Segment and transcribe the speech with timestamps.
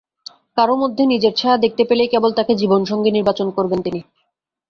[0.57, 4.01] কারও মধ্যে নিজের ছায়া দেখতে পেলেই কেবল তাঁকে জীবনসঙ্গী নির্বাচন করবেন তিনি।